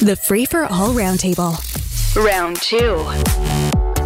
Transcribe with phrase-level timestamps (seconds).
[0.00, 1.56] The Free for All Roundtable.
[2.22, 2.96] Round two.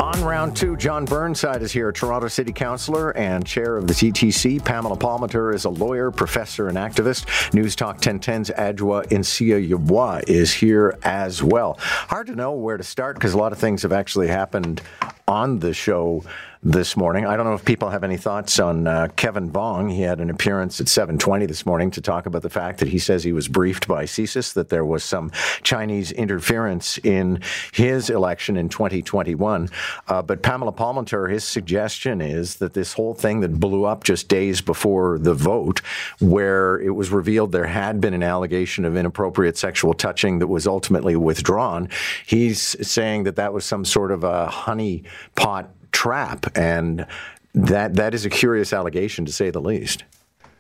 [0.01, 4.65] On round two, Jon Burnside is here, Toronto City Councillor and chair of the TTC.
[4.65, 7.53] Pamela Palmater is a lawyer, professor, and activist.
[7.53, 11.77] News Talk 1010's Adwoa Nsiah-Yeboah is here as well.
[11.81, 14.83] Hard to know where to start because a lot of things have actually happened
[15.27, 16.23] on the show
[16.63, 17.25] this morning.
[17.25, 19.91] I don't know if people have any thoughts on uh, Kevin Vuong.
[19.91, 22.99] He had an appearance at 7:20 this morning to talk about the fact that he
[22.99, 25.31] says he was briefed by CSIS that there was some
[25.63, 27.41] Chinese interference in
[27.73, 29.71] his election in 2021.
[30.07, 34.29] Uh, but Pamela Palmater, his suggestion is that this whole thing that blew up just
[34.29, 35.81] days before the vote,
[36.19, 40.67] where it was revealed there had been an allegation of inappropriate sexual touching that was
[40.67, 41.89] ultimately withdrawn,
[42.27, 45.05] he's saying that that was some sort of a honey
[45.37, 47.07] pot trap, and
[47.55, 50.05] that that is a curious allegation to say the least.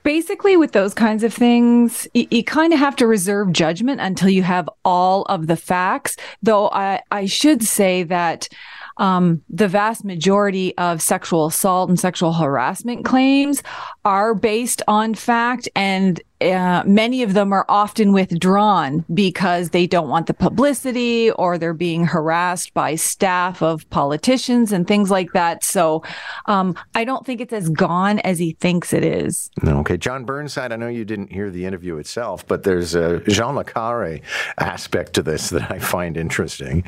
[0.02, 4.30] Basically, with those kinds of things, you, you kind of have to reserve judgment until
[4.30, 6.16] you have all of the facts.
[6.42, 8.48] Though I, I should say that
[8.96, 13.62] um, the vast majority of sexual assault and sexual harassment claims
[14.04, 20.08] are based on fact and uh, many of them are often withdrawn because they don't
[20.08, 25.62] want the publicity or they're being harassed by staff of politicians and things like that.
[25.62, 26.02] So
[26.46, 29.50] um, I don't think it's as gone as he thinks it is.
[29.64, 29.96] Okay.
[29.96, 33.64] Jon Burnside, I know you didn't hear the interview itself, but there's a John le
[33.64, 34.22] Carré
[34.58, 36.84] aspect to this that I find interesting.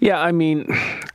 [0.00, 0.66] Yeah, I mean,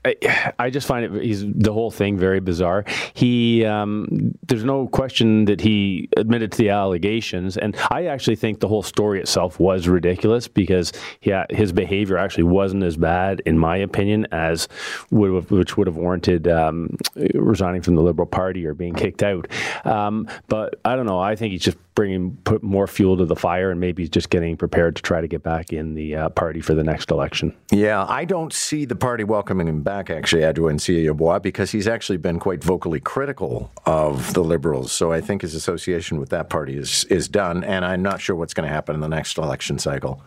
[0.04, 2.86] I, just find it, he's the whole thing very bizarre.
[3.14, 7.56] He, um, there's no question that he admitted to the allegations.
[7.56, 10.92] And I actually think the whole story itself was ridiculous because
[11.22, 14.68] yeah, his behavior actually wasn't as bad, in my opinion, as
[15.12, 16.98] would have, which would have warranted um,
[17.36, 19.48] resigning from the Liberal Party or being kicked out.
[19.86, 21.20] Um, but I don't know.
[21.20, 24.56] I think he's just bringing put more fuel to the fire, and maybe just getting
[24.58, 27.54] prepared to try to get back in the uh, party for the next election.
[27.72, 32.18] Yeah, I don't see the party welcoming him back, actually, Adwoa Nsiah-Yeboah, because he's actually
[32.18, 34.92] been quite vocally critical of the Liberals.
[34.92, 38.36] So I think his association with that party is is done, and I'm not sure
[38.36, 40.24] what's going to happen in the next election cycle.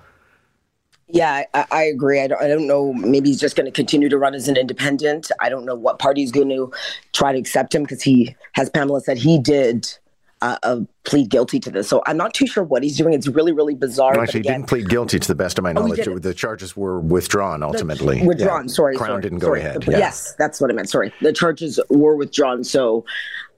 [1.08, 2.20] Yeah, I, I agree.
[2.20, 2.92] I don't, I don't know.
[2.92, 5.30] Maybe he's just going to continue to run as an independent.
[5.40, 6.72] I don't know what party is going to
[7.12, 9.96] try to accept him because he, as Pamela said, he did
[10.44, 11.88] uh, uh, plead guilty to this.
[11.88, 13.14] So I'm not too sure what he's doing.
[13.14, 14.12] It's really, really bizarre.
[14.12, 16.06] Well, actually, again, he didn't plead guilty to the best of my knowledge.
[16.06, 18.20] Oh, the charges were withdrawn ultimately.
[18.20, 18.64] The, withdrawn.
[18.64, 18.74] Yeah.
[18.74, 19.60] Sorry, Crown sorry, didn't sorry.
[19.60, 19.82] go ahead.
[19.82, 19.98] The, yeah.
[19.98, 20.90] Yes, that's what I meant.
[20.90, 22.62] Sorry, the charges were withdrawn.
[22.62, 23.06] So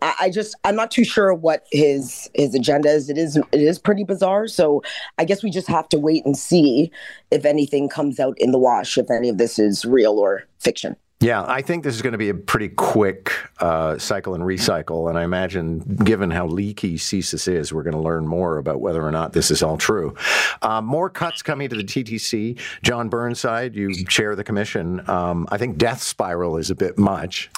[0.01, 3.11] I, I, just I'm not too sure what his his agenda is.
[3.11, 4.47] It is it is pretty bizarre.
[4.47, 4.83] So
[5.19, 6.93] I guess we just have to wait and see
[7.33, 10.95] if anything comes out in the wash, if any of this is real or fiction.
[11.27, 15.09] Yeah, I think this is going to be a pretty quick uh, cycle and recycle.
[15.09, 19.03] And I imagine, given how leaky CSIS is, we're going to learn more about whether
[19.03, 20.15] or not this is all true.
[20.63, 22.61] Uh, more cuts coming to the TTC.
[22.83, 25.03] Jon Burnside, you chair the commission.
[25.11, 27.51] Um, I think death spiral is a bit much.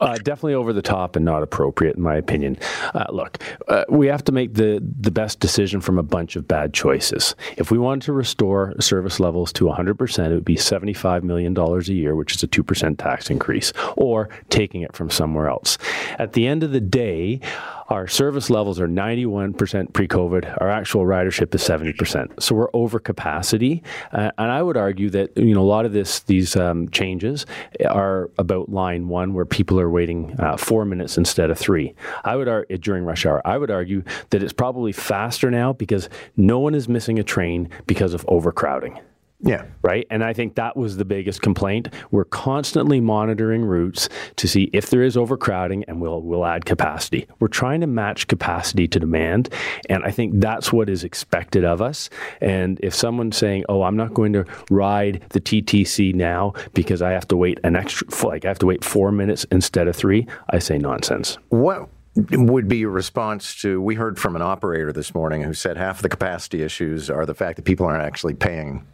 [0.00, 2.56] Uh, definitely over the top and not appropriate, in my opinion.
[2.94, 6.46] Uh, look, uh, we have to make the, the best decision from a bunch of
[6.46, 7.34] bad choices.
[7.56, 11.80] If we wanted to restore service levels to 100%, it would be $75 million a
[11.80, 15.78] year, which is a 2% tax increase or taking it from somewhere else.
[16.18, 17.40] At the end of the day,
[17.88, 20.60] our service levels are 91% pre COVID.
[20.60, 22.42] Our actual ridership is 70%.
[22.42, 23.82] So we're over capacity.
[24.12, 27.46] Uh, and I would argue that, you know, a lot of this, these um, changes
[27.88, 31.94] are about line one, where people are waiting uh, four minutes instead of three.
[32.24, 32.48] I would
[32.80, 36.88] during rush hour, I would argue that it's probably faster now because no one is
[36.88, 39.00] missing a train because of overcrowding.
[39.40, 39.66] Yeah.
[39.82, 40.04] Right.
[40.10, 41.88] And I think that was the biggest complaint.
[42.10, 47.26] We're constantly monitoring routes to see if there is overcrowding and we'll we'll add capacity.
[47.38, 49.48] We're trying to match capacity to demand.
[49.88, 52.10] And I think that's what is expected of us.
[52.40, 57.12] And if someone's saying, Oh, I'm not going to ride the TTC now because I
[57.12, 60.26] have to wait an extra like I have to wait four minutes instead of three,
[60.50, 61.38] I say nonsense.
[61.50, 61.88] What
[62.32, 65.98] would be your response to we heard from an operator this morning who said half
[65.98, 68.84] of the capacity issues are the fact that people aren't actually paying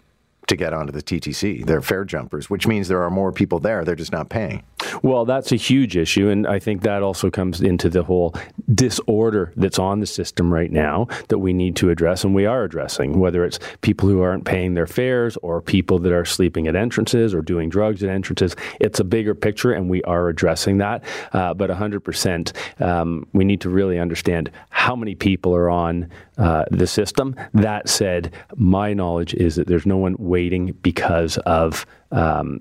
[0.47, 1.65] to get onto the TTC.
[1.67, 3.85] They're fare jumpers, which means there are more people there.
[3.85, 4.63] They're just not paying.
[5.03, 6.29] Well, that's a huge issue.
[6.29, 8.35] And I think that also comes into the whole
[8.75, 12.65] disorder that's on the system right now that we need to address and we are
[12.65, 16.77] addressing, whether it's people who aren't paying their fares or people that are sleeping at
[16.77, 18.57] entrances or doing drugs at entrances.
[18.81, 21.05] It's a bigger picture and we are addressing that.
[21.33, 26.65] Uh, but 100%, um, we need to really understand how many people are on uh,
[26.71, 27.37] the system.
[27.53, 32.61] That said, my knowledge is that there's no one waiting because of um,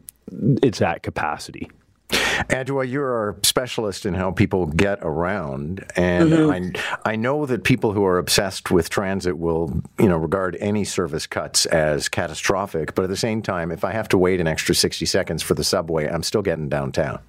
[0.62, 1.69] it's at capacity.
[2.50, 6.77] Adwoa, you're a specialist in how people get around, and mm-hmm.
[7.06, 10.83] I, I know that people who are obsessed with transit will, you know, regard any
[10.83, 12.95] service cuts as catastrophic.
[12.95, 15.54] But at the same time, if I have to wait an extra 60 seconds for
[15.54, 17.19] the subway, I'm still getting downtown.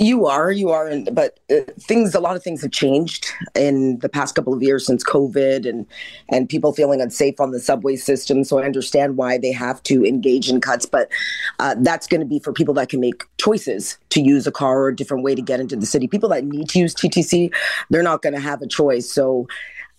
[0.00, 2.14] You are, you are, but uh, things.
[2.14, 5.86] A lot of things have changed in the past couple of years since COVID, and
[6.28, 8.44] and people feeling unsafe on the subway system.
[8.44, 11.10] So I understand why they have to engage in cuts, but
[11.58, 14.82] uh, that's going to be for people that can make choices to use a car
[14.82, 16.06] or a different way to get into the city.
[16.06, 17.52] People that need to use TTC,
[17.90, 19.10] they're not going to have a choice.
[19.10, 19.48] So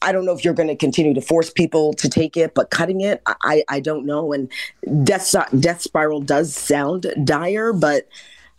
[0.01, 2.69] I don't know if you're going to continue to force people to take it, but
[2.69, 4.31] cutting it, I, I don't know.
[4.31, 4.49] And
[5.03, 8.07] death death spiral does sound dire, but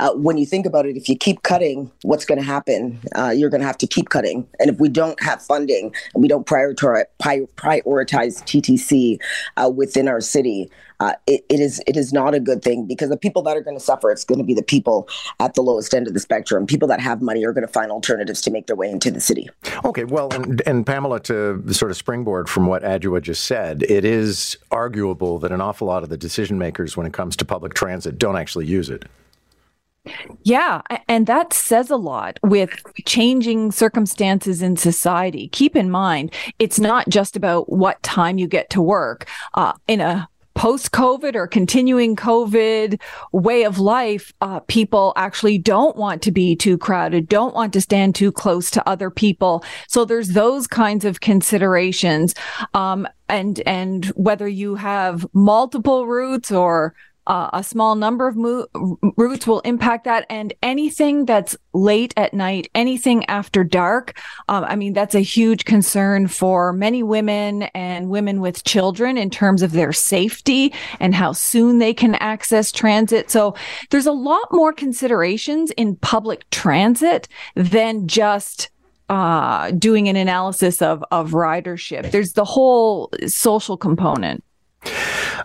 [0.00, 2.98] uh, when you think about it, if you keep cutting, what's going to happen?
[3.14, 4.48] Uh, you're going to have to keep cutting.
[4.58, 9.18] And if we don't have funding and we don't prioritize, prioritize TTC
[9.58, 10.70] uh, within our city,
[11.00, 13.62] uh, it, it is it is not a good thing because the people that are
[13.62, 15.08] going to suffer, it's going to be the people
[15.38, 16.66] at the lowest end of the spectrum.
[16.66, 19.20] People that have money are going to find alternatives to make their way into the
[19.20, 19.48] city.
[19.84, 24.04] Okay, well, and, and Pamela, to sort of springboard from what Adwoa just said, it
[24.04, 27.72] is arguable that an awful lot of the decision makers, when it comes to public
[27.72, 29.06] transit, don't actually use it.
[30.42, 32.70] Yeah, and that says a lot with
[33.04, 35.48] changing circumstances in society.
[35.48, 39.28] Keep in mind, it's not just about what time you get to work.
[39.54, 43.00] Uh, in a post COVID or continuing COVID
[43.32, 47.80] way of life, uh, people actually don't want to be too crowded, don't want to
[47.80, 49.64] stand too close to other people.
[49.86, 52.34] So there's those kinds of considerations.
[52.74, 56.94] Um, and, and whether you have multiple routes or
[57.52, 58.66] a small number of mo-
[59.16, 60.26] routes will impact that.
[60.28, 64.18] And anything that's late at night, anything after dark,
[64.48, 69.30] um, I mean, that's a huge concern for many women and women with children in
[69.30, 73.30] terms of their safety and how soon they can access transit.
[73.30, 73.54] So
[73.90, 78.70] there's a lot more considerations in public transit than just
[79.08, 82.10] uh, doing an analysis of, of ridership.
[82.10, 84.42] There's the whole social component.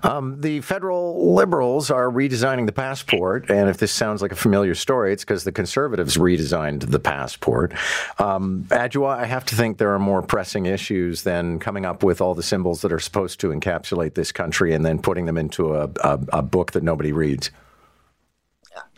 [0.04, 4.76] Um, the federal liberals are redesigning the passport, and if this sounds like a familiar
[4.76, 7.74] story, it's because the conservatives redesigned the passport.
[8.20, 12.22] Um, Adwoa, I have to think there are more pressing issues than coming up with
[12.22, 15.76] all the symbols that are supposed to encapsulate this country and then putting them into
[15.76, 17.52] a, a, a book that nobody reads.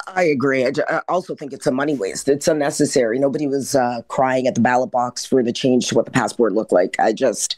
[0.07, 0.65] I agree.
[0.65, 2.27] I, also think it's a money waste.
[2.29, 3.19] It's unnecessary.
[3.19, 6.53] Nobody was uh, crying at the ballot box for the change to what the passport
[6.53, 6.95] looked like.
[6.99, 7.57] I just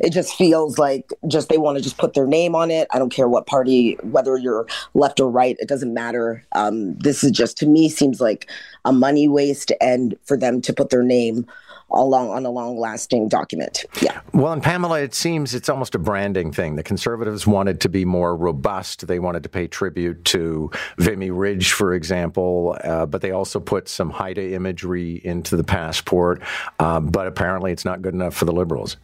[0.00, 2.88] it just feels like just they want to just put their name on it.
[2.90, 6.44] I don't care what party, whether you're left or right, it doesn't matter.
[6.52, 8.50] Um, this is just to me seems like
[8.84, 11.46] a money waste, and for them to put their name
[11.90, 13.84] along on a long lasting document.
[14.02, 14.20] Yeah.
[14.34, 16.76] Well, and Pamela, it seems it's almost a branding thing.
[16.76, 19.06] The conservatives wanted to be more robust.
[19.06, 23.88] They wanted to pay tribute to Vimy Ridge, for example, uh, but they also put
[23.88, 26.42] some Haida imagery into the passport.
[26.78, 28.96] Uh, but apparently, it's not good enough for the liberals.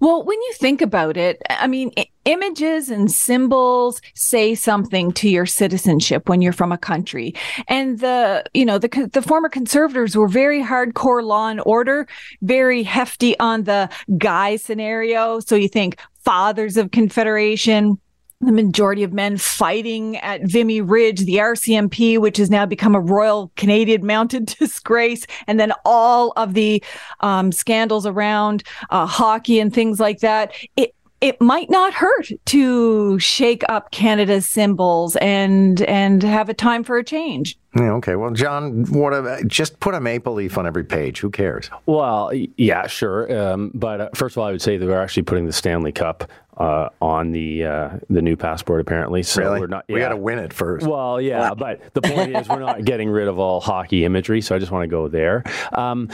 [0.00, 1.92] Well, when you think about it, I mean,
[2.24, 7.34] images and symbols say something to your citizenship when you're from a country.
[7.68, 12.06] And the, you know, the the former conservatives were very hardcore law and order,
[12.42, 15.40] very hefty on the guy scenario.
[15.40, 17.98] So you think fathers of confederation,
[18.40, 23.00] the majority of men fighting at Vimy Ridge, the RCMP, which has now become a
[23.00, 26.82] Royal Canadian Mounted disgrace, and then all of the
[27.20, 30.52] um, scandals around uh, hockey and things like that.
[30.76, 36.84] It it might not hurt to shake up Canada's symbols and and have a time
[36.84, 37.58] for a change.
[37.76, 38.14] Yeah, okay.
[38.14, 41.18] Well, Jon, what a, just put a maple leaf on every page.
[41.20, 41.70] Who cares?
[41.86, 43.36] Well, yeah, sure.
[43.36, 45.92] Um, but uh, first of all, I would say that we're actually putting the Stanley
[45.92, 49.22] Cup uh, on the uh, the new passport apparently.
[49.22, 49.60] So really?
[49.60, 49.84] we're not.
[49.88, 49.94] Yeah.
[49.94, 50.86] We got to win it first.
[50.86, 54.40] Well, yeah, but the point is we're not getting rid of all hockey imagery.
[54.40, 55.44] So I just want to go there.
[55.72, 56.08] Um,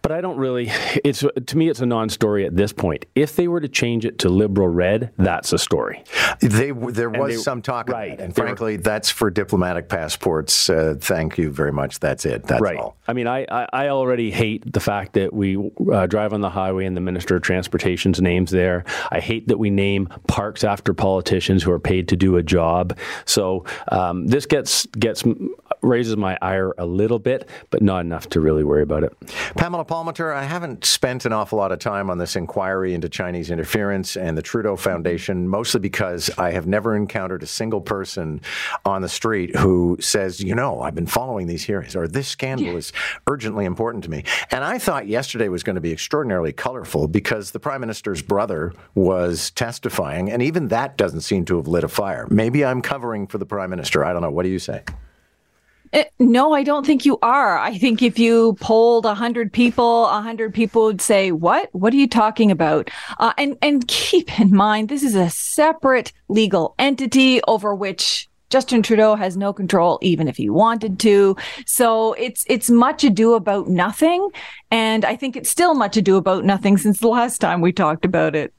[0.00, 0.70] but I don't really.
[1.04, 3.06] It's to me, it's a non-story at this point.
[3.14, 6.02] If they were to change it to liberal red, that's a story.
[6.40, 10.70] They there was they, some talk right, and frankly, were, that's for diplomatic passports.
[10.70, 12.00] Uh, thank you very much.
[12.00, 12.44] That's it.
[12.44, 12.78] That's right.
[12.78, 12.96] all.
[13.06, 16.50] I mean, I, I, I already hate the fact that we uh, drive on the
[16.50, 18.84] highway and the Minister of Transportation's name's there.
[19.10, 22.96] I hate that we name parks after politicians who are paid to do a job.
[23.24, 25.24] So um, this gets gets
[25.82, 29.12] raises my ire a little bit, but not enough to really worry about it.
[29.56, 33.50] Pamela Palmater, I haven't spent an awful lot of time on this inquiry into Chinese
[33.50, 38.40] interference and the Trudeau Foundation, mostly because I have never encountered a single person
[38.84, 42.76] on the street who says, you know, I've been following these hearings or this scandal
[42.76, 42.92] is
[43.28, 44.24] urgently important to me.
[44.50, 48.72] And I thought yesterday was going to be extraordinarily colorful because the Prime Minister's brother
[48.94, 52.26] was testifying, and even that doesn't seem to have lit a fire.
[52.30, 54.04] Maybe I'm covering for the Prime Minister.
[54.04, 54.30] I don't know.
[54.30, 54.82] What do you say?
[55.92, 57.58] Uh, no, I don't think you are.
[57.58, 61.68] I think if you polled a hundred people, a hundred people would say, "What?
[61.72, 66.12] What are you talking about?" Uh, and and keep in mind, this is a separate
[66.28, 71.36] legal entity over which Justin Trudeau has no control, even if he wanted to.
[71.66, 74.30] So it's it's much ado about nothing,
[74.70, 78.04] and I think it's still much ado about nothing since the last time we talked
[78.04, 78.54] about it.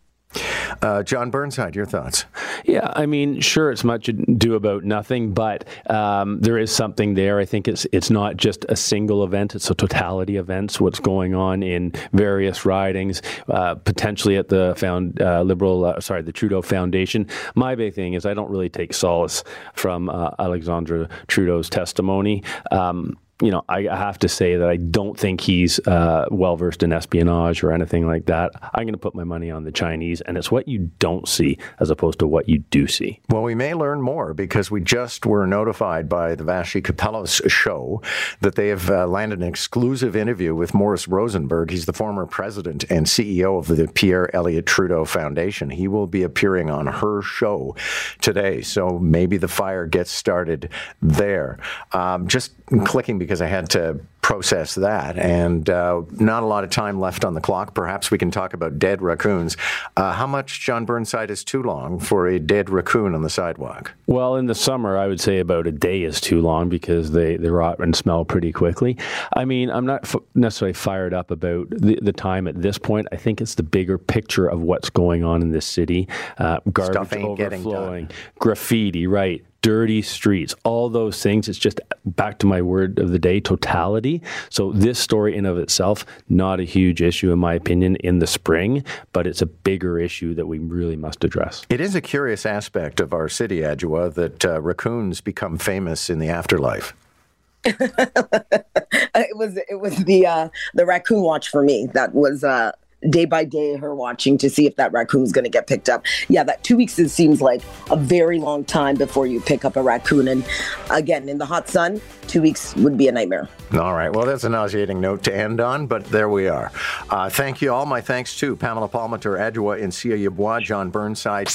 [0.82, 2.26] Uh, Jon Burnside, your thoughts?
[2.66, 7.40] Yeah, I mean, sure, it's much ado about nothing, but um, there is something there.
[7.40, 10.80] I think it's it's not just a single event; it's a totality of events.
[10.80, 16.22] What's going on in various ridings, uh, potentially at the found uh, Liberal, uh, sorry,
[16.22, 17.28] the Trudeau Foundation.
[17.56, 22.44] My big thing is I don't really take solace from uh, Alexandre Trudeau's testimony.
[22.72, 26.82] Um, you know, I have to say that I don't think he's uh, well versed
[26.82, 28.52] in espionage or anything like that.
[28.74, 31.58] I'm going to put my money on the Chinese, and it's what you don't see
[31.82, 33.20] as opposed to what you do see.
[33.28, 38.02] Well, we may learn more because we just were notified by the Vassy Kapelos show
[38.40, 41.70] that they have uh, landed an exclusive interview with Morris Rosenberg.
[41.70, 45.70] He's the former president and CEO of the Pierre Elliott Trudeau Foundation.
[45.70, 47.76] He will be appearing on her show
[48.22, 50.70] today, so maybe the fire gets started
[51.02, 51.60] there.
[51.92, 52.54] Um, just
[52.86, 57.24] clicking because I had to process that, and uh, not a lot of time left
[57.24, 57.76] on the clock.
[57.76, 59.58] Perhaps we can talk about dead raccoons.
[59.96, 63.94] Uh, how much, Jon Burnside, is too long for a dead raccoon on the sidewalk?
[64.08, 67.36] Well, in the summer, I would say about a day is too long because they,
[67.36, 68.98] they rot and smell pretty quickly.
[69.36, 73.08] I mean, I'm not f- necessarily fired up about the, the time at this point.
[73.12, 76.08] I think it's the bigger picture of what's going on in this city.
[76.38, 79.44] Uh, garbage overflowing, graffiti, right?
[79.64, 81.50] dirty streets, all those things.
[81.50, 84.13] It's just back to my word of the day, totality.
[84.50, 88.28] So this story in of itself, not a huge issue in my opinion in the
[88.28, 91.66] spring, but it's a bigger issue that we really must address.
[91.70, 96.20] It is a curious aspect of our city, Adwoa, that uh, raccoons become famous in
[96.20, 96.94] the afterlife.
[97.66, 101.88] it was it was the uh, the raccoon watch for me.
[101.94, 102.74] That was uh,
[103.10, 106.06] day by day her watching to see if that raccoon's going to get picked up.
[106.30, 109.76] Yeah, that two weeks it seems like a very long time before you pick up
[109.76, 110.28] a raccoon.
[110.28, 110.46] And
[110.90, 113.50] again, in the hot sun, two weeks would be a nightmare.
[113.74, 114.10] All right.
[114.10, 116.72] Well, that's a nauseating note to end on, but there we are.
[117.10, 117.86] Uh, thank you all.
[117.86, 121.50] My thanks to Pamela Palmater, Adwoa Nsiah-Yeboah, Jon Burnside.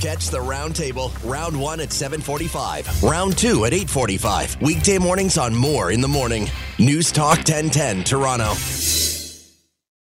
[0.00, 4.60] Catch the roundtable, round one at 745, round two at 845.
[4.60, 6.50] Weekday mornings on Moore in the Morning.
[6.78, 9.13] News Talk 1010, Toronto.